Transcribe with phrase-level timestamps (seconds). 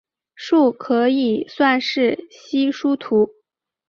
[0.33, 3.35] 树可以算是稀疏图。